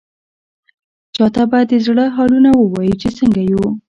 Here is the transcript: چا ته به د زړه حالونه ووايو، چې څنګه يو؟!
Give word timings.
چا 1.15 1.25
ته 1.35 1.43
به 1.51 1.59
د 1.71 1.73
زړه 1.85 2.05
حالونه 2.15 2.49
ووايو، 2.55 2.99
چې 3.01 3.09
څنګه 3.17 3.41
يو؟! 3.51 3.63